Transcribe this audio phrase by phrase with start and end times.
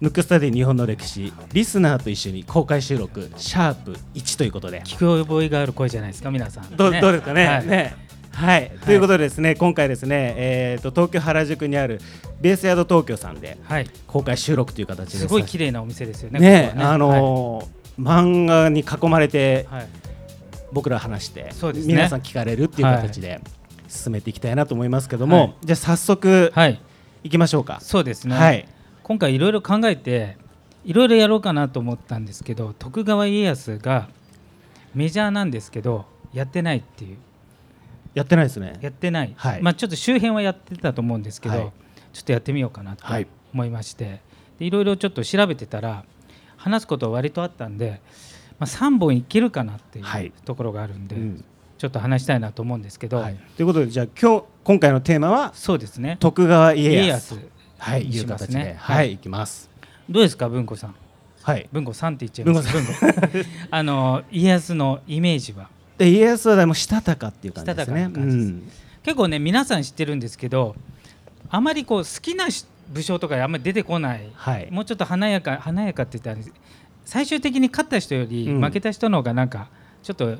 [0.00, 4.82] ヌックスタディ日本の歴史リスナーと一緒に公開収録シャープ1ということで。
[4.82, 7.46] 聞く覚えがある声じゃないですか皆さん、どうどうですかね？
[7.46, 7.66] はい。
[7.66, 7.94] ね。
[8.32, 12.00] はい、ということでですね、今回ですね、えー、と東京原宿にある
[12.40, 15.18] ベースヤード東京さんではい、公開収録という形で。
[15.18, 19.80] すごい綺麗なお店ですよねねここはあのー漫画に囲まれてはい。
[19.80, 19.88] はい
[20.72, 21.50] 僕ら話して、ね。
[21.84, 23.40] 皆さん聞かれるっていう形で
[23.90, 25.54] 進めていきたいなと思いますけども、はい。
[25.64, 26.80] じゃあ早速はい、
[27.24, 27.80] いきましょうか。
[27.82, 28.66] そうですね、はい、
[29.02, 30.36] 今回いろいろ考えて
[30.84, 34.08] いろいろやろうかなと思ったんですけど徳川家康が
[34.94, 37.18] メジャーなんですけどやってないっていう。
[38.14, 38.78] やってないですね。
[38.80, 39.62] やってない、はい。
[39.62, 41.72] まあ、ちょっと周辺はやってたと思うんですけど、はい。
[42.12, 43.26] ちょっとやってみようかなとはい。
[43.54, 44.20] 思いまして、
[44.58, 46.04] でいろいろちょっと調べてたら
[46.56, 48.00] 話すことは割とあったんで、
[48.58, 50.26] まあ、3本いけるかなっていはい。
[50.26, 51.44] うところがあるんで、うん
[51.80, 56.18] ちょっと話したいなと思うんですけど、はい、ということでじゃあ今日今回のテーマはそうですね。
[56.20, 57.34] 徳川家家康。
[57.36, 59.12] 康はいいう形で、ねはい、はい。
[59.14, 59.70] い、きます。
[60.06, 60.94] どうですか文子さん？
[61.42, 61.66] はい。
[61.72, 62.70] 文子さんって言っちゃいます。
[62.70, 63.48] 文文子。
[63.70, 65.70] あの家康のイメージは？
[65.96, 68.00] で家康はでもしたたかっていう感じですね。
[68.02, 68.48] したたかな感じです。
[68.48, 68.70] うん。
[69.02, 70.76] 結構ね皆さん知ってるんですけど
[71.48, 74.28] あまりこう好きなし武将とかあんまり出てこない。
[74.34, 74.68] はい。
[74.70, 76.46] もうちょっと華やか華やかって言ったら
[77.06, 78.62] 最終的に勝った人よりうん。
[78.62, 79.68] 負けた人の方がなんか
[80.02, 80.36] ちょっと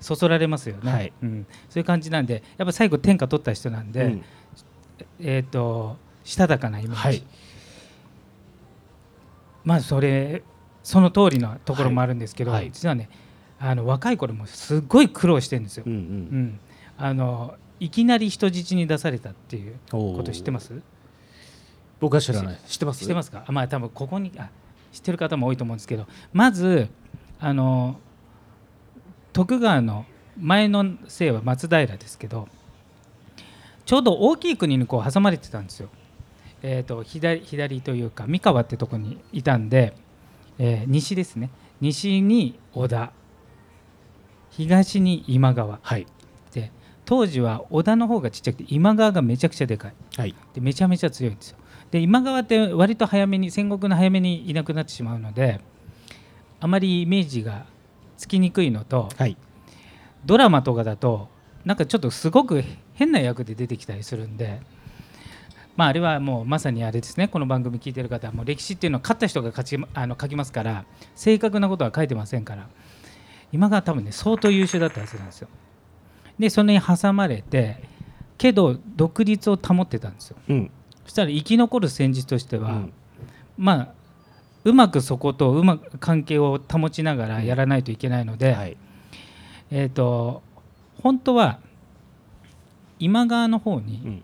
[0.00, 1.12] そそられますよね、はい。
[1.22, 4.24] うん、そういう感じなんでやっぱ最後天下取った人なんで、うん。
[5.20, 7.22] えっ、としたたかなイメージ、はい。
[9.64, 10.42] まあそれ
[10.82, 12.60] その通りのところもあるんですけど、はい。
[12.62, 12.70] はい。
[12.72, 13.08] 実はね
[13.58, 16.02] あの若い頃もすっごい苦労してるんですよ、うんううん。
[16.44, 16.60] ん
[16.96, 20.80] あのいきなり人質に出されたっていうこと知ってます？
[21.98, 22.58] 僕は知らない。
[22.66, 23.00] 知ってます。
[23.00, 23.30] 知ってます。
[23.30, 24.48] かあまあ多分ここにあ
[24.92, 26.88] 知ってる方も多いと思うんですけどまず
[27.38, 27.98] あの
[29.32, 30.04] 徳川の
[30.38, 32.48] 前の姓は松平ですけど
[33.84, 35.88] ちょうど大きい国にこう挟まれてたんですよ。
[36.62, 39.94] えー、と左左というか三河ってとこにいたんで、
[40.58, 41.50] えー西ですね
[41.80, 43.12] 西に織田
[44.50, 46.06] 東に今川はい。
[46.52, 46.70] で
[47.04, 49.94] 当時は織田の方がちっちゃくて今川がめちゃくちゃでかい。
[50.16, 50.34] はい。
[50.54, 51.58] でめちゃめちゃ強いんですよ
[51.90, 55.60] で今川って割と早めに戦国の早めにいなくなってしまうので
[56.60, 57.66] あまりイメージが
[58.20, 59.36] つきにくいのとはい。
[60.26, 61.28] ドラマとかだと
[61.64, 64.60] なんかちょっとすごく変な役で出てきたりするんで
[65.74, 67.28] まああれはもうまさにあれですね。
[67.28, 72.68] この番組聞いてる方はもう歴史っていうのは勝った人が勝ちあの書きますから正確なことは書いてませんから。
[73.52, 75.48] 今川多分ね相当優秀だったはずなんですよ。
[76.38, 77.82] でそれに挟まれて
[78.36, 80.36] けど独立を保ってたんですよ。
[80.46, 80.70] うん。
[81.04, 82.92] そしたら生き残る戦術としては、うん。
[83.56, 83.99] まあ
[84.64, 88.76] うまくそことうまく関係を保ちながらやらないといけないので、はい。
[89.70, 90.42] えー、と
[91.02, 91.60] 本当は
[92.98, 94.22] 今川の方にうん。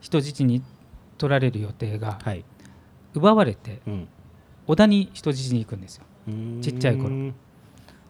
[0.00, 0.62] 人質に
[1.18, 2.44] 取られる予定がはい。
[3.14, 4.08] 奪われてうん。
[4.66, 6.04] 織田に人質に行くんですよ。
[6.60, 7.34] ちっちゃい頃うん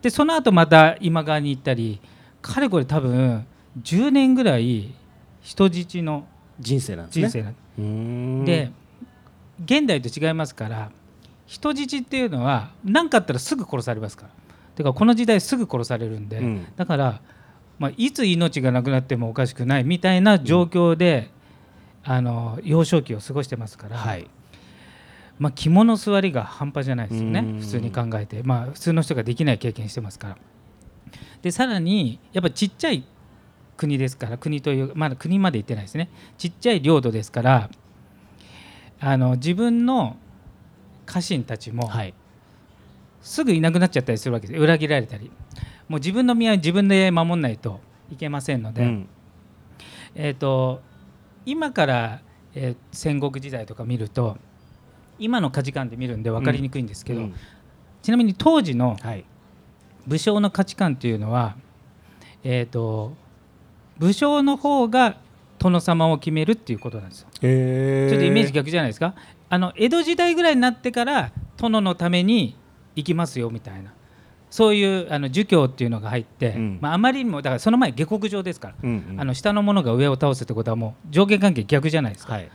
[0.03, 2.01] でその後また今川に行ったり
[2.41, 3.47] かれこれ多分
[3.83, 4.95] 10年ぐらい
[5.43, 6.27] 人質の
[6.59, 7.55] 人生なんですね。
[8.45, 8.73] で
[9.63, 10.91] 現代と違いますから
[11.51, 14.31] 人質っていうのは何かあったらすぐ殺されますから。
[14.77, 16.67] てかこの時代すぐ殺されるんで、うん。
[16.77, 17.21] だから、
[17.81, 21.29] まあ、いつ命がなくなってもおかしくないみたいな状況で、
[22.05, 24.31] あの幼少期を過ごしてますから、はい。
[25.41, 27.61] まあ、肝の座りが半端じゃないですよねうん。
[27.61, 30.37] 普通に考えて、まあ、普通の人ができない経験してますから。
[31.43, 33.03] でさらにやっぱちっちゃい
[33.77, 36.11] 国ですから国というまだ国まで行ってないですね。
[36.39, 37.71] ちっちゃい領土ですから
[39.01, 40.17] あの自分の
[41.11, 42.15] 家臣たちもはい。
[43.21, 44.61] すぐいなくなっちゃったりするわけです。
[44.61, 45.31] 裏切られたり。
[45.89, 49.09] もう自分の身は自分で守んないといけませんので、うん。
[50.15, 50.81] えー、と
[51.45, 52.21] 今から、
[52.55, 54.39] えー戦国時代とか見ると
[55.19, 57.35] 今の価値観で見るんで分かりにくいんですけど、うん。
[58.03, 59.25] ちなみに当時のはい。
[60.07, 61.57] 武将の価値観というのは、
[62.43, 63.15] えー、と
[63.99, 65.17] 武将の方が
[65.61, 67.29] 殿様を決めるっていうことなんですよ。
[67.43, 69.15] へちょっとイメージ逆じゃないですか。
[69.51, 72.57] あの江戸時代ぐらいになってから殿のために
[72.97, 73.93] 行きますよみたいな
[74.49, 82.35] そういうあの儒教っていうのが入って、うんまあ、あまりにもだからその前下克上ですから、うんうんあの下の者が上を倒すってことはもう上下関係逆じゃないですか。
[82.35, 82.51] はい。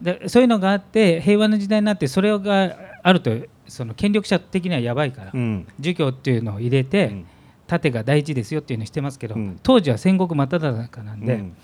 [0.00, 3.30] でそういうのがあって平和な時代になってそれがあると
[3.66, 5.66] その権力者的にはやばいから、うん。
[5.80, 7.26] 儒教っていうのを入れて、うん
[7.66, 11.56] 盾が大事ですよっていうのをしてますけど、うん当時は戦国真っ只中なんで、うん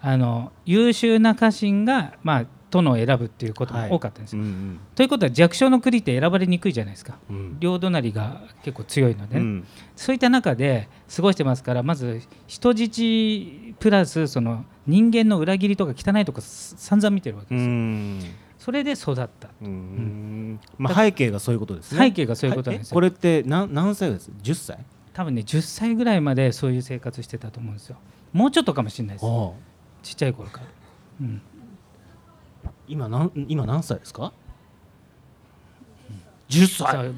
[0.00, 4.42] あの優秀な家臣が、まあ、殿を選ぶっていうことが多かったんですよ。
[4.42, 7.18] うんということは弱小の国って選ばれにくいじゃないですか。
[7.30, 7.56] うん。
[7.60, 9.66] 両隣が結構強いのでね、うん。
[9.96, 18.22] そういった中で過ごしてますからまず人質プラスその人間の裏切りとか汚いとかす散々見てるわけうですよ、ん。
[18.58, 19.48] それで育った。
[19.62, 20.60] うん。
[20.76, 21.98] まあ背景がそういうことですね。
[21.98, 24.78] 背景がそういうことなんですこれって何何歳です？10歳？
[25.14, 27.96] 多分ね10歳ぐらいまでそういう生活してたと思うんですよ。
[28.32, 29.24] もうちょっとかもしれないです
[30.02, 30.66] ちっちゃい頃から、
[31.20, 31.42] うん、
[32.86, 34.32] 今何今何歳ですか
[36.48, 36.96] ？10さ歳。
[37.08, 37.12] あ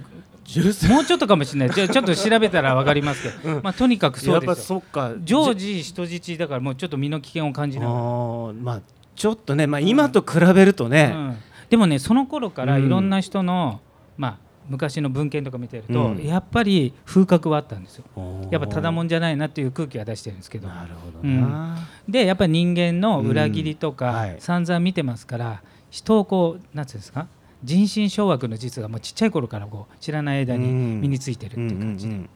[0.44, 0.91] 10歳。
[0.91, 1.71] もうちょっとかもしれない。
[1.71, 4.55] じゃあちょっと調べたら分かりますけど、まあ、とにかくそうですよ。
[4.56, 5.12] そっか。
[5.23, 8.00] 常じ時人質だからもうちょっと身の危険を感じあながら。
[8.00, 8.81] ーまあ
[9.15, 11.37] ちょっとねまあ今と比べるとね、うん。
[11.69, 12.87] でもねその頃からうん。
[12.87, 13.81] いろんな人の、
[14.17, 14.38] まあ、
[14.70, 16.25] 昔の文献とか見てると、うん。
[16.25, 18.05] やっぱり風格はあったんですよ。
[18.50, 20.69] やっぱただもんじゃないなっていう空気は出してるんですけど。
[20.69, 21.76] なるほどな、
[22.08, 24.14] でやっぱり人間の裏切りとかうん。
[24.14, 24.37] はい。
[24.38, 27.26] 散々見てますから、人をこうなんていうんですか
[27.62, 31.00] 人心掌握の実がもうちっちゃい頃からこう知らない間にうん。
[31.00, 32.31] 身についてるっていう感じで、うんうん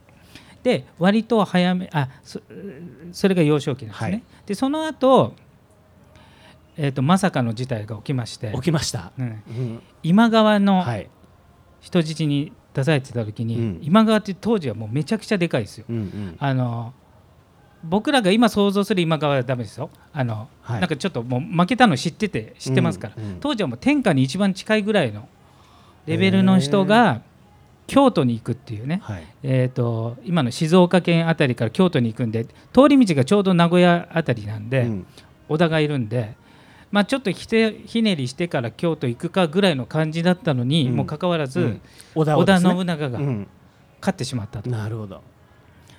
[0.64, 2.40] で割と早めあそ
[3.12, 4.22] それが幼少期なんですね、はい。
[4.46, 5.34] でその後、
[6.78, 8.46] えーとまさかの事態が起きまして。
[8.46, 9.26] うん起きました、うん。
[9.26, 9.82] うん。
[10.02, 11.10] 今川のはい、
[11.84, 13.78] 人質に出されてた時に、うん。
[13.82, 15.84] 今川って当時はもうめちゃくちゃでかいですよ。
[15.88, 16.36] うんうん。
[16.38, 16.94] あの
[17.84, 19.90] 僕らが今想像する今川はダメですよ。
[20.14, 20.80] あの、はい。
[20.80, 25.28] なんかちょっともう負けたの知ってて知ってますから、うんうん当時はもう天下に一番近いぐらいの
[26.06, 27.20] レベルの人が
[27.86, 29.26] 京都に行くっていうね、はい。
[29.42, 35.06] えー、と今の静岡県あたりから京都に行くんで通り道がちょうど名古屋あたりなんで、うん。
[35.50, 36.34] 織田がいるんで、
[36.94, 40.96] まあ、ちょっとひてひねりしてから京都行くかぐらいの感じだったのに、うん。
[40.96, 41.80] もかかわらず、うん。
[42.14, 42.70] 織田ね。
[42.70, 43.48] 信長がうん。
[44.00, 45.20] 勝ってしまったと、なるほど、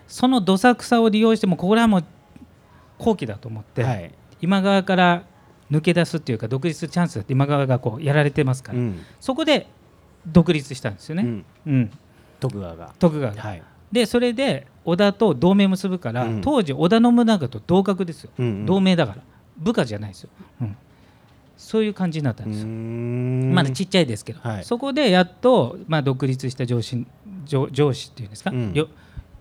[0.07, 2.06] そのどさくさを利用してもこれはもう
[2.97, 4.13] 好機だと思って、はい。
[4.39, 5.24] 今川から
[5.69, 9.00] 抜け出すっていうか独立チャンスだって今川がこうやられてますから、うん。
[9.19, 9.68] そこで
[10.25, 11.45] 独立したんですよね、うん。
[11.65, 11.92] うん。
[12.39, 12.94] 徳川が。
[13.00, 13.42] 徳川が。
[13.42, 13.63] はい。
[13.92, 16.42] でそれで織田と同盟結ぶから、うん。
[16.42, 18.65] 当時織田信長と同格ですよ、うんうん。
[18.65, 19.21] 同盟だから。
[19.57, 20.30] 部下じゃないですよ、
[20.62, 20.77] うん
[21.57, 22.68] そういう感じになったんですよ、
[23.54, 24.63] まだちっちゃいですけど、はい。
[24.63, 27.06] そこでやっと、まあ、独立した上司
[27.46, 28.74] 上上司っていうんですか、うん。
[28.74, 28.88] 領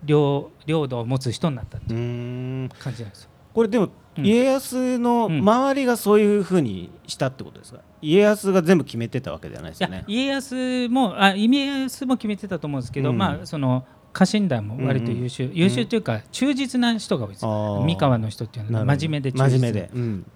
[0.04, 3.30] 領領土を持つ人になったってういう感じなんですよ。
[3.52, 4.26] これでもうん。
[4.26, 9.96] 家康の周りがそういうふうにしたってことですか、家康が全部決めてたわけではないですね。
[9.96, 13.18] や家康もあ家康も決めてたと思うんですけど、うん。
[13.18, 19.72] まあその家臣団も割と優秀、優秀というか忠実な人が多いです三河の人っていうのは真面目で忠実。
[19.72, 20.26] で、うん。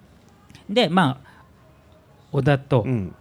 [0.69, 1.28] でまあ
[2.31, 3.15] 織田とうん。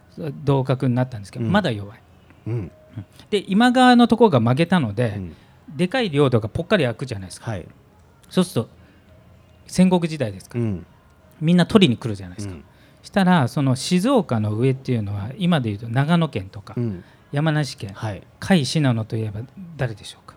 [0.45, 1.53] 同格になったんですけど、うん。
[1.53, 2.01] まだ弱い。
[2.49, 2.73] うん。
[3.31, 5.37] で今川のところが負けたので、うん。
[5.77, 7.53] でかい領土がぽっかり開くじゃないですか。
[7.53, 7.69] はい、
[8.29, 8.71] そうすると
[9.69, 10.59] 戦国時代ですか。
[10.59, 10.87] ら、うん。
[11.41, 12.65] みんな取りに来るじゃないですか、うん。
[13.03, 17.05] したらその静岡の上っていうのは今でいうと長野県とかうん。
[17.31, 19.43] 山梨県はい、甲斐信濃といえば
[19.77, 20.35] 誰でしょうか。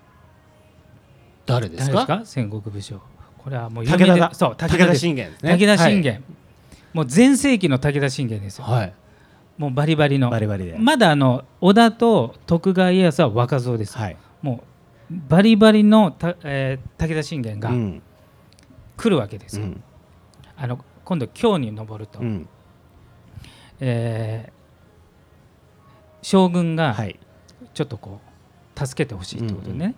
[1.46, 2.06] 誰ですか？
[2.06, 2.42] 誰ですか？
[2.42, 3.02] 戦国武将。
[3.38, 5.58] これはもう有武田だそう武田信玄ですね。
[5.58, 6.24] 武田信玄、
[6.94, 8.94] もう全盛期の武田信玄ですよ、はい、はい、
[9.58, 10.30] もうバリバリの。
[10.30, 14.64] バリバリで、まだあの織田と徳川家康は若造です、はい、も
[15.10, 18.02] うバリバリのた、えー武田信玄がうん。
[18.98, 19.60] 来るわけです。
[19.60, 19.84] よ、うん。
[20.56, 22.48] あの今度京に登ると、うん。
[23.80, 24.62] えー
[26.24, 27.20] 将軍がはい、
[27.74, 28.22] ちょっとこ
[28.76, 29.96] う助けてほしいってことでね、うん。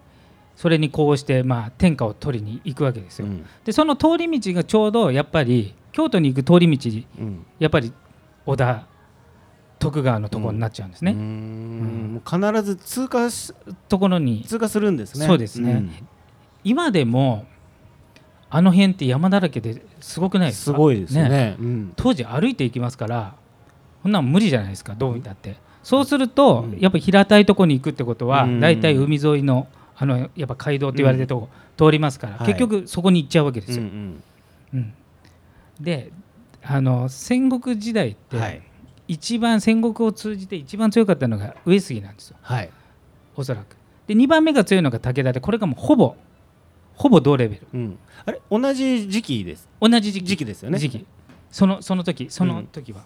[0.55, 3.45] それにこうしてまあ天下を取りに行くわけですよ、うん。
[3.65, 6.89] でその通り道がちょうどやっぱり京都に行く通り道
[7.19, 7.45] うん。
[7.59, 7.93] やっぱり
[8.45, 8.85] 織田
[9.79, 12.21] 徳川のところになっちゃうんですね、うーん。
[12.25, 13.53] 必ず通過し
[13.87, 14.43] ところに。
[14.43, 15.25] 通過するんですね。
[15.25, 16.03] そうですね。
[16.63, 17.45] 今でも
[18.49, 20.71] あの辺って山だらけですごくないうんですか？
[20.71, 21.57] すごいですよね。
[21.59, 21.93] うん。
[21.95, 23.35] 当時歩いていきますから
[24.03, 24.95] こんなん無理じゃないですか？
[24.95, 26.79] どう見たって、そうすると、うん。
[26.79, 28.59] やっぱ平たいとこに行くってことは、うん。
[28.59, 32.47] 大体海沿いのあのやっぱ街道って言われてるとこ、通りますから、はい。
[32.47, 34.21] 結局そこに行っちゃうわけですよ、うん。
[34.73, 34.93] うん
[35.83, 36.11] で
[36.63, 38.61] あの戦国時代って、
[39.07, 42.37] 一番戦国を通じて一番強かったのが上杉なんですよ。
[42.41, 42.69] はい。
[43.35, 43.75] おそらく。
[44.07, 46.15] で2番目が強いのが武田でこれがもうほぼ
[46.95, 47.67] ほぼ同レベル。
[47.73, 47.99] うん。
[48.25, 49.67] あれ同じ時期です。
[49.81, 50.25] 同じ時期。
[50.27, 50.79] 時期ですよね。
[50.79, 51.05] 時期。
[51.51, 52.27] そのその時。
[52.29, 53.03] その時は、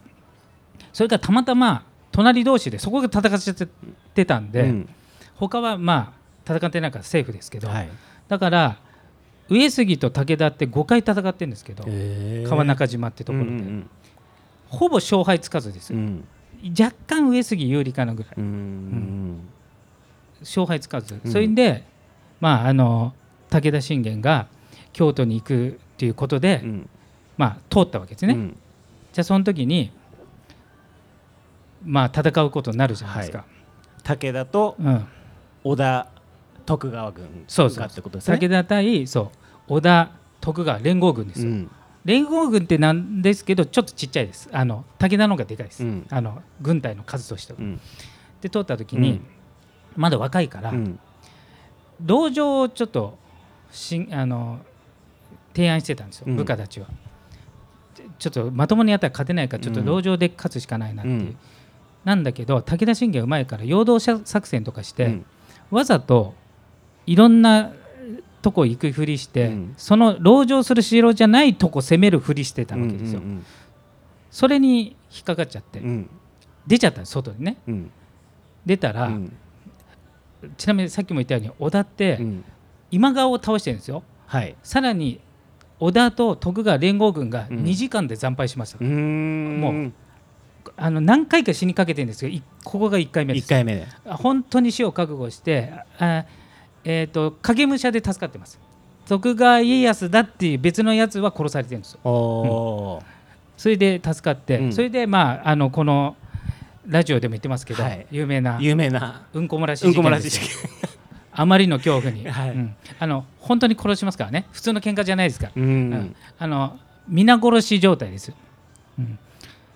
[0.93, 3.67] それからたまたま隣同士でそこが戦っちゃっ
[4.13, 4.89] てたんで、うん。
[5.35, 6.13] 他はま
[6.45, 7.89] あ戦ってないからセーフですけど、はい。
[8.27, 8.77] だから
[9.49, 11.85] 上杉と武田って5回戦ってるんですけど、
[12.49, 13.89] 川中島ってところで、うん
[14.69, 16.27] ほぼ勝敗つかずですよ、うん。
[16.77, 18.33] 若干上杉有利かなぐらい。
[18.37, 19.39] うんうん
[20.41, 21.31] 勝敗つかず、うん。
[21.31, 21.83] それで
[22.41, 23.13] まああの
[23.49, 24.47] 武田信玄が
[24.91, 26.89] 京都に行くっていうことで、うん。
[27.37, 28.57] まあ通ったわけですね、うん。
[29.13, 29.91] じゃあその時に
[31.85, 33.45] まあ戦うことになるじゃないですか、
[34.03, 35.07] 武田とうん、
[35.63, 36.07] 織田
[36.67, 38.37] 徳川軍がってことですね。
[38.37, 39.29] 武田対そう
[39.69, 41.71] 織田徳川連合軍ですよ、うん。
[42.03, 44.49] 連合軍ってなんですけどちょっとちっちゃいです。
[44.51, 46.05] あの武田の方がでかいです、うん。
[46.09, 47.59] あの軍隊の数としては。
[47.59, 47.79] うん。
[48.41, 49.25] で通った時に、うん。
[49.95, 50.99] まだ若いから、うん。
[52.01, 53.17] 道場をちょっと
[53.71, 54.59] しんあの
[55.55, 56.35] 提案してたんですよ、うん。
[56.35, 56.87] 部下たちは。
[57.95, 61.19] ちちょっとまともにやったら勝てないからちょっと道場で勝つしかないなっていう。
[61.19, 61.37] うん。
[62.03, 65.25] なんだけど武田信玄はうまいから陽動作戦とかして、うん。
[65.71, 66.35] わざと
[67.07, 67.71] いろんな
[68.41, 69.73] とこ行くふりして、うん。
[69.77, 73.21] その籠城する城じゃないとこ攻めるふりしてたわけですよ。
[73.21, 73.45] うん
[74.29, 76.09] それに引っかかっちゃって、うん。
[76.67, 77.57] 出ちゃった外にね。
[77.67, 77.91] うん。
[78.65, 79.35] 出たら、うん。
[80.57, 82.43] ちなみにさっきも言ったように織田ってうん。
[82.91, 84.03] 今川を倒してるんですよ。
[84.27, 84.55] はい。
[84.61, 85.19] さらに
[85.79, 87.63] 織田と徳川連合軍がうん。
[87.63, 89.59] 2時間で惨敗しました、うーん。
[89.59, 89.93] もう
[90.75, 93.45] あの何回か死にかけてるんですけどいここが1回目です。
[93.45, 93.87] 一回目で。
[94.05, 96.25] 本当に死を覚悟してあ
[96.89, 98.57] えー、と影武者で助かってます。
[99.09, 101.99] 徳川家康だっていう別のやつは殺されてるんですよ。
[102.05, 103.03] おお
[103.57, 104.73] それで助かって、うん。
[104.73, 106.15] それでまああのこの
[106.87, 108.07] ラジオでも言ってますけど、はい。
[108.09, 109.25] 有名な有名な。
[109.33, 110.89] うんこ漏らし事件ですらし事よ件。
[111.33, 112.49] あまりの恐怖に、はい。
[112.51, 112.75] うん。
[112.99, 114.47] あの本当に殺しますからね。
[114.53, 115.89] 普通の喧嘩じゃないですから、ううん。
[115.89, 116.79] んあの
[117.09, 118.31] 皆殺し状態です、
[118.97, 119.19] うん。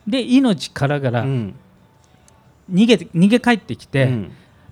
[0.08, 1.56] で命からがらうん。
[2.72, 4.32] 逃げて逃げ帰ってきて、うん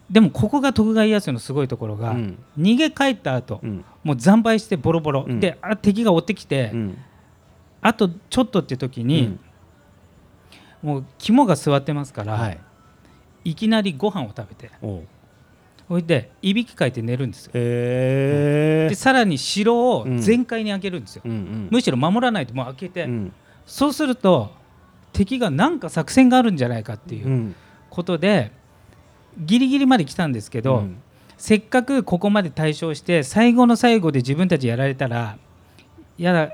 [0.10, 2.40] でもここが徳川家康のすごいところが、うん。
[2.58, 3.86] 逃げ帰った後、うん。
[4.04, 5.40] もう惨敗してボロボロ、うん。
[5.40, 6.98] であ敵が追ってきて、うん。
[7.82, 9.38] あとちょっとって時に、
[10.82, 12.60] もう肝が据わってますから、はい。
[13.46, 14.70] い、きなりご飯を食べて
[15.88, 17.54] そいでいびきかいて寝るんですよ。
[17.54, 21.68] でさらに城を全開に開けるんですよ、うんうん。
[21.72, 23.34] むしろ守らないともう開けて、うん。
[23.66, 24.52] そうすると
[25.14, 27.56] 敵が何か作戦があるんじゃないかっていううん。
[27.90, 28.52] ことで、
[29.40, 31.02] ギリギリまで来たんですけど、うん。
[31.38, 35.38] せっかくここまで対処して最後の最後で自分たちやられたら
[36.18, 36.54] やだ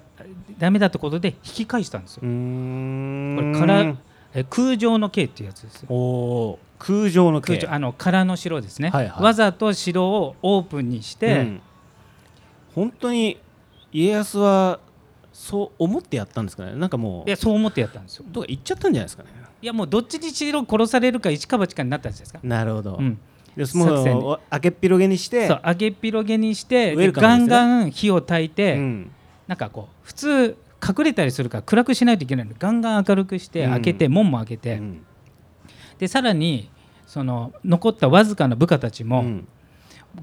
[0.60, 2.22] ダメだってことで引き返したんですよ。
[2.22, 3.66] これか
[4.52, 5.86] 空城の刑っていうやつです
[6.78, 7.48] 空城の刑。
[7.48, 9.24] 空城あの空の城ですね、はいはい。
[9.24, 11.62] わざと城をオープンにして、うん。
[12.76, 13.40] 本当に
[13.92, 14.80] 家康は
[15.36, 16.76] そう思ってやったんですかね。
[16.76, 18.26] なんかもういやそう思ってやったんですよ。
[18.30, 19.30] どっか行っちゃったんじゃないですかね。
[19.62, 23.20] いやもうどっちにしろ殺されるか一か八かになったんじゃないですか、なるほど、うん、
[23.58, 29.12] でもう明けっぴろげにしてそう揚げっ広げにしてガンガン火を焚いて、うん。
[29.48, 32.54] なんかこう普通隠れたりするから暗くしないといけないの。
[32.54, 33.72] でガンガン明るくしてうん。
[33.72, 35.06] 開けて、門も開けて、うん。
[36.00, 36.70] でさらに
[37.06, 39.48] その残ったわずかな部下たちも、うん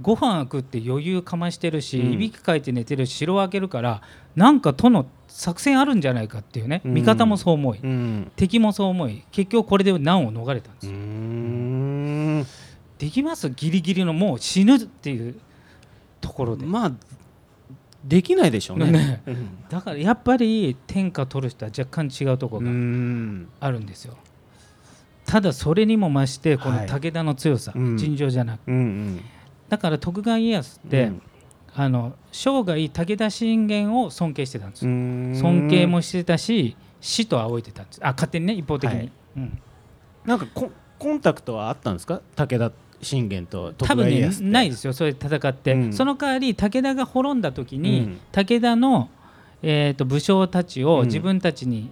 [0.01, 2.13] ご飯食って余裕かましてるし、うん。
[2.13, 4.03] いびきかいて寝てるし城を開けるから
[4.35, 6.95] なんか殿作戦あるんじゃないかっていうね、うん。
[6.95, 8.33] 味方もそう思い、うん。
[8.37, 10.87] 敵もそう思い結局これで難を逃れたんです。
[10.87, 12.47] よ、ん。
[12.99, 13.51] できます？
[13.51, 15.35] ギリギリのもう死ぬっていう
[16.21, 16.93] ところで、まあ
[18.05, 18.91] できないでしょうね。
[18.91, 19.23] ね。
[19.27, 19.49] うん。
[19.69, 23.49] だからやっぱり天下取る人は若干違うとこうろがん。
[23.61, 24.17] あるんですよ、
[25.25, 26.87] ただそれにも増してこのはい。
[26.87, 27.97] 武田の強さ、うん。
[27.97, 28.61] 尋常じゃなく。
[28.69, 29.21] うん
[29.73, 31.23] だから徳川家康って、うん。
[31.75, 38.01] あの生涯武田信玄を尊敬してたんです尊敬もしてたし死と仰いでたんです。
[38.03, 39.13] あ勝手にね一方的に、はい。
[39.39, 39.59] うん、
[40.27, 42.21] なんかココンタクトはあったんですか？
[42.37, 44.51] 武田信玄と徳多分ね川家康って。
[44.51, 44.93] ないですよ。
[44.93, 45.93] それで戦って、うん。
[45.95, 48.21] その代わり武田が滅んだ時に、うん。
[48.31, 49.09] 武田の、
[49.63, 50.89] えー、と武将たちうん。
[50.91, 51.91] を自分たちに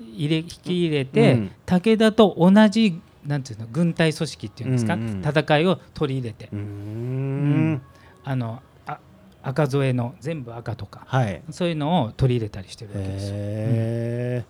[0.00, 1.50] 入れ引き入れて、うん。
[1.66, 7.72] 武田と同じなんていうの軍隊組織っていうんですか、うんうん戦いを取り入れて、うん。
[7.74, 7.82] ん。
[8.24, 8.98] あのあ
[9.42, 11.02] 赤添えの全部赤とか。
[11.06, 11.42] はい。
[11.50, 13.34] そういうのを取り入れたりしてるわけですよ。
[13.36, 14.44] へ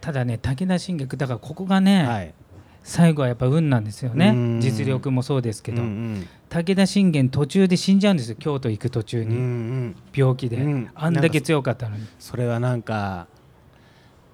[0.00, 2.34] ただね武田信玄だからここがえね、はい。
[2.82, 4.30] 最後はやっぱ運なんですよね。
[4.30, 4.60] うん。
[4.60, 9.42] 実力もそうですけど、うん武田信玄途中で死んじゃうんですよ京都行く途中うんうんうに、
[9.90, 9.96] ん。
[10.12, 10.90] 病気で、うん。
[10.94, 12.06] あんだけ強かったのに。
[12.18, 13.28] それはなんか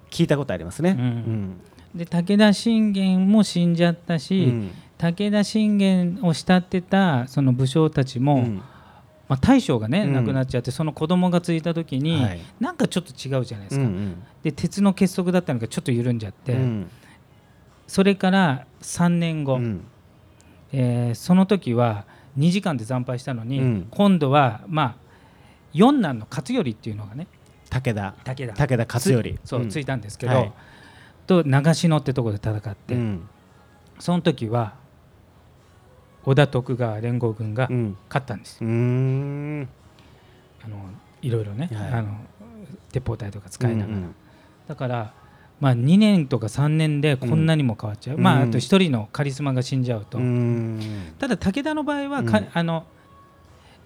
[0.09, 0.95] 聞いたことありますね。
[0.97, 1.59] うん
[1.95, 4.71] で武田信玄も死んじゃったうし、ん。
[4.97, 8.61] 武田信玄を慕ってたその武将たちも、うん。
[9.27, 10.13] まあ、大将がね、うん。
[10.13, 12.39] 亡くなっちゃってその子供がついた時に、はい。
[12.59, 16.89] なんかちょっと違うじゃないですか、うんで鉄の結束だったのがちょっと緩んじゃって、うん。
[17.87, 19.85] それから3年後、うん。
[20.71, 22.05] えーその時は
[22.37, 23.87] 2時間で惨敗したのに、うん。
[23.91, 24.95] 今度はまあ
[25.73, 27.27] 四男の勝頼っていうのがね
[27.69, 28.13] 武田。
[28.23, 28.55] 武田。
[28.55, 29.37] 武田勝頼。
[29.43, 29.69] つそう、ん。
[29.69, 30.53] ついたんですけど、はい
[31.27, 33.29] と長篠ってところで戦って、うん。
[33.99, 34.75] その時は
[36.25, 37.97] 織田徳川連合軍がうん。
[38.09, 39.69] 勝ったんですよ、うーん。
[40.65, 40.77] あの
[41.21, 41.91] いろいろね、はい。
[41.91, 42.17] あの
[42.91, 44.15] 鉄砲隊とか使いながら、うん
[44.67, 45.13] だから、
[45.61, 48.23] まあ、2年とか3年でこんなにも変わっちゃう、うん。
[48.23, 50.81] まあ、あと1人のカリスマが死んじゃうと、うん。
[51.17, 52.49] ただ武田の場合はか、うん。
[52.53, 52.85] あの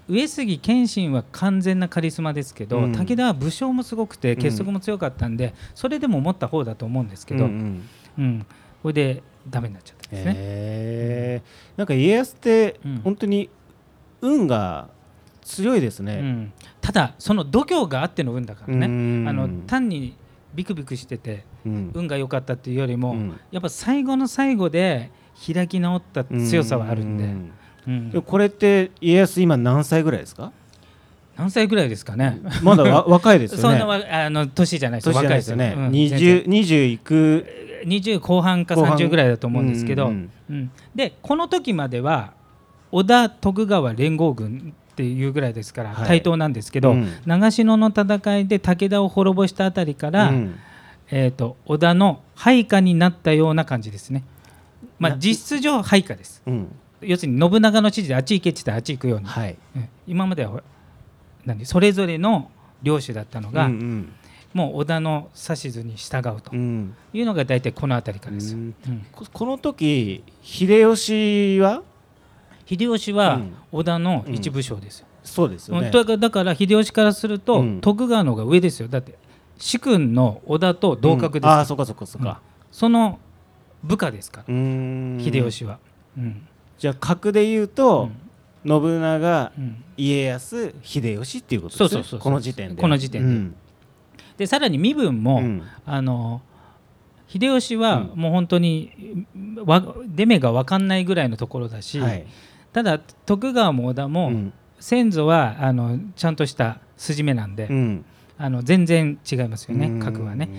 [0.10, 2.92] 上杉謙信は完全なカリスマですけど、うん。
[2.92, 7.54] 武田は武将もすごくて結束も強かったんで、それでも持った方だと思うんですけど、ううん。
[7.56, 8.46] んうん。
[8.82, 10.34] これでダメになっちゃったんですね。
[10.36, 11.42] へえ
[11.78, 13.02] なんか家康ってうん。
[13.04, 13.50] 本当に
[14.22, 14.90] 運が
[15.42, 16.16] 強いですうね。
[16.22, 16.54] ん。
[16.82, 19.26] ただその度胸があっての運だからね、うん。
[19.28, 20.16] あの単に
[20.54, 21.92] ビクビクしててうん。
[21.94, 23.40] 運が良かったっていうよりも、うん。
[23.52, 25.12] やっぱ最後の最後で
[25.54, 27.34] 開き直った強さはあるんで、
[27.88, 28.22] ううん。
[28.22, 30.52] これって家康今何歳ぐらいですか？
[31.38, 33.62] 何歳ぐらいですかね、まだわ 若いですよね。
[33.62, 35.10] そんなわあの年じゃないです。
[35.10, 35.74] 若いですよね。
[35.76, 37.46] うん二十二十いく
[37.86, 40.72] ？20後半か後半30ぐらいだと思うんですけど、うんうん。
[40.94, 42.34] でこの時までは
[42.92, 46.08] 織田徳川連合軍っていうぐらいですからはい。
[46.08, 47.08] 対等なんですけど、うん。
[47.26, 50.56] 長篠の戦いで武田を滅ぼしたあたりから、うん。
[51.10, 54.24] えー、と織田の配下になったような感じですね。
[55.00, 56.44] まあ、な実質上配下です。
[56.46, 56.68] うん
[57.02, 59.58] 要するに信長の指示であっち行けって言ったらあっち行くように、はい。
[59.76, 59.90] うん。
[60.08, 60.62] 今までは
[61.46, 61.66] 何？
[61.66, 62.52] それぞれの
[62.84, 64.14] 領主だったのが、うん
[64.54, 66.52] もう織田の指図に従うと。
[66.52, 66.60] うん。
[66.60, 68.52] うんいうのが大体この辺りからです。
[68.52, 68.58] よ。
[68.58, 68.76] うん。
[68.88, 69.06] うん。
[69.12, 71.84] ここの時秀吉は？
[72.66, 73.54] 秀吉はうん。
[73.72, 75.08] 織田の一武将ですよ。
[75.24, 75.90] そうですよね。
[75.90, 77.82] だからだから秀吉からすると、うん。
[77.82, 78.90] 徳川の方が上ですよ。
[78.90, 79.16] だって
[79.58, 82.42] 主君の織田と同格ですかああそっかそっかそっか。
[82.72, 83.20] その
[83.84, 85.80] 部下ですから、秀吉は。
[86.18, 86.48] うん
[86.82, 88.10] じゃあ格で言うと、
[88.66, 89.84] 信長うん。
[89.98, 92.20] 家康秀吉っていうことですね。
[92.20, 92.82] この時点で。
[92.82, 93.28] この時点で。
[93.28, 93.56] うん。
[94.38, 95.62] でさらに身分も、うん。
[95.86, 96.42] あの
[97.28, 98.20] 秀吉はうん。
[98.20, 99.28] もう本当に
[99.64, 102.26] わ出目が分かんないぐらいのところだし、はい。
[102.74, 104.54] ただ徳川も織田も、うん。
[104.80, 108.06] 先祖はあのちゃんとした筋目なんで、うん。
[108.40, 110.00] あの全然違いますよねうん。
[110.00, 110.50] 格はね。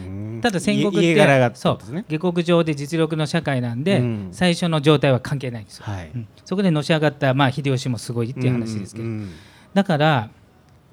[0.42, 2.04] ただ戦国って家家柄がってそうことですね。
[2.08, 4.28] 下克上で実力の社会なんで、うん。
[4.32, 6.10] 最初の状態は関係ないんですよ、はい。
[6.14, 6.28] うん。
[6.44, 9.30] そこでのし上がった、まあ、秀吉もすごいっていう話ですけど、うん
[9.72, 10.28] だから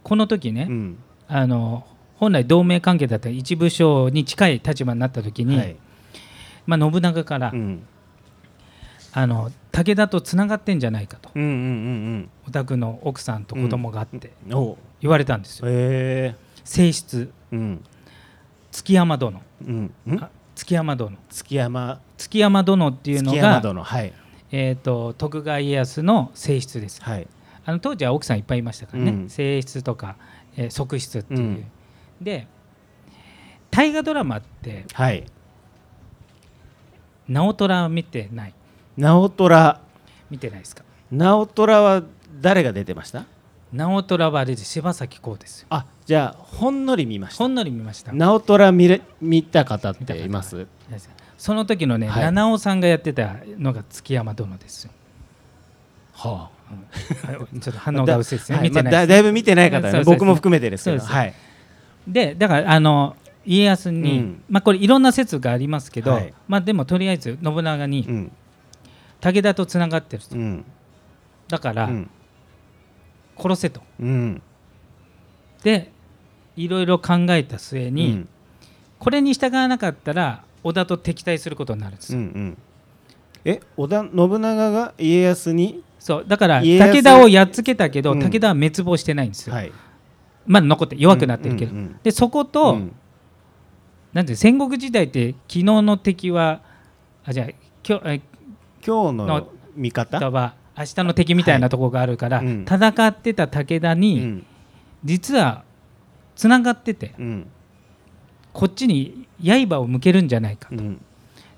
[0.04, 0.98] この時ね、うん。
[1.28, 5.76] あの本来同盟関係だった一部将に近い立場になった時に、はい。
[6.66, 7.84] まあ、信長から、うん。
[9.12, 11.30] あの武田とつながってんじゃないかと。
[11.34, 14.32] うんうんお宅の奥さんと子供があって
[15.02, 17.32] 言われたんですよ、へえ正室。
[17.52, 17.84] うん
[18.72, 19.42] 築山殿。
[19.68, 19.94] うん
[20.56, 21.18] 築山殿。
[21.30, 22.00] 築山。
[22.18, 24.14] 築山殿っていうのが、殿はい。
[24.52, 27.02] えー、と徳川家康の正室です。
[27.02, 27.28] はい。
[27.66, 29.30] あの当時は奥さんいっぱいいましたからね、うん。
[29.30, 30.16] 正室とか、
[30.58, 31.66] えー側室っていう、うん。
[32.22, 32.48] で
[33.72, 35.26] 大河ドラマってはい。
[37.28, 38.54] 直虎見てない？
[38.98, 39.82] 直虎。
[40.30, 40.84] 見てないですか？
[41.12, 42.04] 直虎は
[42.42, 43.26] 誰が出てました？
[43.72, 45.68] 直虎はあれで柴咲コウですよ。
[45.70, 47.44] あじゃあほんのり見ました。
[47.44, 48.12] ほんのり見ました。
[48.12, 50.66] 直虎見れ見た方っています？
[51.38, 52.24] その時のね、はい。
[52.24, 54.92] 七尾さんがやってたのが築山殿ですよ。
[56.14, 56.50] はは
[57.54, 60.04] いちょっと反応が薄いですね、は見てないですだだいぶ見てない方はね。
[60.04, 61.04] 僕も含めてですけど。
[61.04, 61.34] はい
[62.08, 64.44] でだからあの家康に、うん。
[64.50, 66.34] まあこれいろんな説がありますけど、はい。
[66.48, 68.32] まあでもとりあえず信長にうん。
[69.22, 70.66] 武田とつながってると、うん。
[71.48, 72.10] だから、うん
[73.40, 73.82] 殺せと。
[74.00, 74.42] うん。
[75.64, 75.92] で
[76.56, 78.30] いろいろ考えた末に、うん。
[78.98, 82.14] これに従わなかったら織田と敵対することになるんです。
[82.14, 82.58] よ、うんうん。
[83.46, 88.20] え織田信長が家康にそうだから武田をやっつけたけど、うん。
[88.20, 89.72] 武田は滅亡してないんですよ、はい。
[90.46, 92.96] まだ残って弱くなってるけど、うんうんうんでそこと、うん。
[94.14, 96.62] なんて戦国時代って昨日の敵は
[97.24, 97.48] あじゃあ
[97.88, 98.22] 今日え
[98.86, 100.20] 今日の見方？
[100.20, 102.46] 方は明日の敵みたいなところがあるから、はい。
[102.46, 102.62] うん。
[102.62, 104.46] 戦ってた武田うに、ん。
[105.04, 105.64] 実は
[106.36, 107.48] つながっててうん。
[108.54, 111.02] こっちに刃を向けるんじゃないかうん。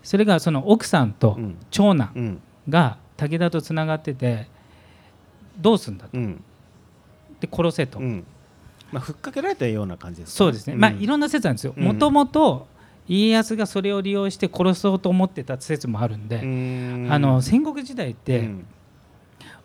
[0.03, 1.55] それがその奥さんとうん。
[1.69, 2.41] 長男うん。
[2.67, 4.47] が武田とつながってて
[5.60, 6.17] どうすんだと。
[6.17, 6.43] うん。
[7.39, 8.25] で殺せと、うん。
[8.91, 10.34] まあふっかけられたような感じですね。
[10.36, 10.99] そうですね、まあん。
[10.99, 11.75] いろんな説なんですよ。
[11.77, 11.84] うん。
[11.84, 12.67] もともと
[13.07, 17.07] 家康がそれを利用して殺そうと思ってた説もあるんで、うん。
[17.12, 18.65] あの戦国時代っうてん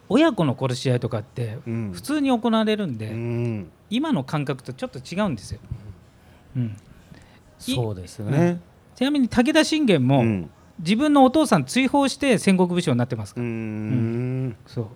[0.09, 1.93] 親子の殺し合いとかってうん。
[1.93, 3.71] 普通に行われるんで、うん。
[3.91, 5.61] 今の感覚とちょっと違うんですよ、
[6.57, 6.77] うん、
[7.59, 8.61] そうですね。
[8.97, 10.51] ちなみに武田信玄も、うん。
[10.79, 14.57] 自分のお父さん追放して戦国武将になってますかうら、ん。
[14.67, 14.87] そう。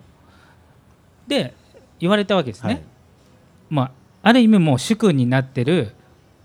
[1.27, 1.53] で
[1.99, 2.83] 言われたわけですね、はい。
[3.69, 3.91] まあ
[4.29, 5.93] ある意味もう主君になってる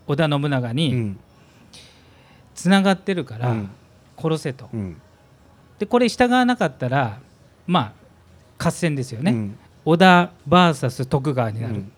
[0.06, 1.18] 織田信長うにん。
[2.54, 3.70] つながってるからうん。
[4.16, 5.00] 殺せと、うん。
[5.78, 7.18] でこれ従わなかったら
[7.66, 8.05] まあ
[8.58, 9.58] 合戦ですよね、うん。
[9.84, 11.92] 織田 VS 徳川になる、うん。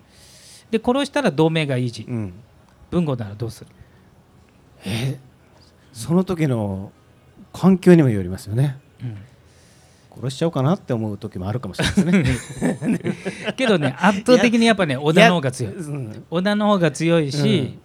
[0.71, 2.05] で殺したら同盟が維持。
[2.07, 2.33] うん。
[2.91, 3.67] 文豪ならどうする？
[4.85, 5.19] え
[5.93, 6.91] その時の
[7.53, 8.77] 環境にもよりますよね。
[9.01, 9.17] うん。
[10.15, 12.99] 殺しちゃおうかなって思う時もあるかもしれないですね。
[13.55, 15.73] けどね圧倒的にやっぱね織田の方が強い。
[15.73, 16.25] うん。
[16.29, 17.79] 織田の方が強いし、うん。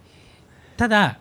[0.77, 1.19] ただ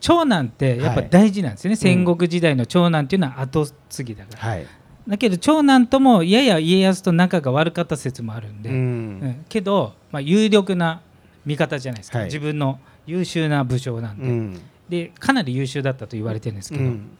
[0.00, 4.66] 長男ってやっぱ大事なんですよね、戦国時代の長男っていうのは後継ぎだから、はい。
[5.08, 8.80] だけど長男ともやや家康と仲が悪かった説もあるんで、ううん。
[9.20, 9.44] ん。
[9.48, 11.00] けど、まあ、有力な
[11.44, 12.26] 味方じゃないですか、はい。
[12.26, 14.60] 自分の優秀な武将なんで,、うん。
[14.88, 17.10] でかなり優秀だったと言われてるんですけど、うん。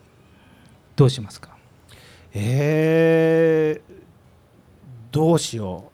[0.96, 1.56] どうしますか？
[2.34, 3.94] えー、
[5.12, 5.90] どうしよ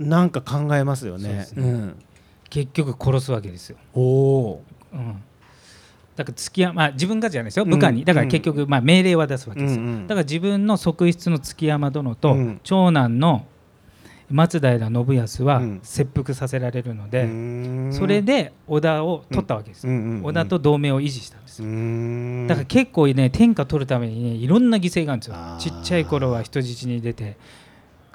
[0.00, 0.06] う。
[0.06, 1.28] なんか考えますよね。
[1.28, 1.46] ね。
[1.56, 1.96] うん。
[2.48, 4.62] 結局殺すわけですよ、おお
[4.92, 5.22] うん、
[6.16, 9.58] だから付き合いまあ自分がじゃないですよ部下に、うんだから結局、まあ、命令は出すわー。
[9.58, 12.60] けですよ、だから自分の側室の築山殿とうん。
[12.62, 13.46] 長男の
[14.30, 15.80] 松平信康はうん。
[15.82, 21.62] 切腹させられるので、それで織田を取ったわけです織田と同盟を維持したんです
[22.48, 25.36] だから結構ね天下取るためにねいろんな犠牲があるんですよ。
[25.58, 27.36] ちっちゃい頃は人質に出て、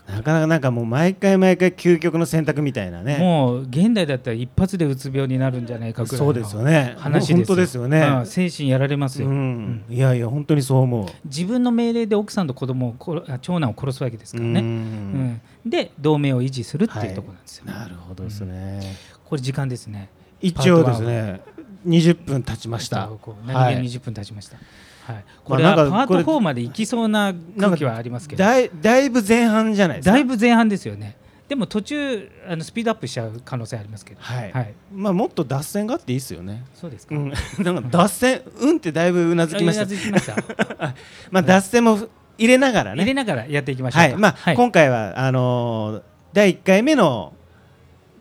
[0.08, 3.18] なかなかなんかもう毎回毎回究極の選択みたいなね。
[3.18, 6.96] もう現代だったら一発でうつ病になるんじゃないかぐらいそうですよね。
[6.98, 8.00] 話です本当ですよね。
[8.00, 11.08] うん精神やられますよ、うん、いやいや本当にそう思う。
[11.26, 14.70] 自分の命令で奥さんと子供を長男を殺すわけですからね、ううん。
[14.70, 18.96] んで同盟を維持するっていうところなんですよ、なるほどですね。
[19.26, 20.10] これ時間ですね。
[20.40, 21.42] 一応ですね、
[21.86, 23.10] 20分経ちました。
[23.10, 24.58] はい何気に20分経ちました、
[25.14, 28.44] はい、これはパートこれ4まで行きそうな空気はありますけど。
[28.44, 30.12] だいだいぶ前半じゃないですか？
[30.12, 31.16] だいぶ前半ですよね。
[31.48, 34.20] でも途中あのスピードアップしちゃう可能性ありますけど。
[34.22, 34.52] はい。
[34.52, 36.66] はい、まあもっと脱線があっていいですよね。
[36.74, 37.30] そうですか、うん、
[37.64, 39.86] なんか脱線、うんってだいぶうなずきました。
[40.12, 40.36] ました。
[41.32, 42.00] まあ脱線も
[42.38, 42.98] 入れながらね。
[43.02, 44.08] 入れながらやっていきましょうか。
[44.10, 44.56] はい、まあ、はい。
[44.56, 46.02] 今回はあのー
[46.34, 47.34] 第1回目の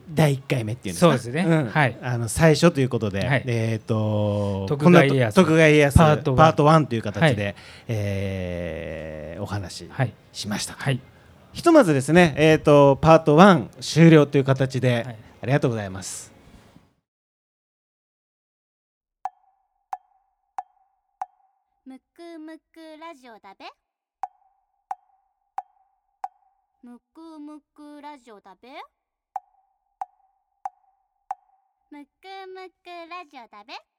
[0.09, 1.07] 第1回目っていうんですか？
[1.07, 1.43] そうですね。
[1.43, 1.69] ん。
[1.69, 1.97] はい。
[2.01, 3.43] あの最初ということで、はい。
[3.45, 5.35] えっ、と徳川家康。
[5.35, 6.37] この後徳川家康パートワン。
[6.37, 7.55] パート1という形で、はい。
[7.89, 10.13] えーお話しはい。
[10.33, 10.99] しました、はい。
[11.53, 15.17] ひとまずですね、えー、とパート1終了という形で、はい。
[15.43, 16.31] ありがとうございます。
[21.85, 23.65] むくむくラジオだべ。
[26.83, 28.69] むくむくラジオだべ
[31.89, 32.09] むく
[32.53, 33.96] むくラジオだべ。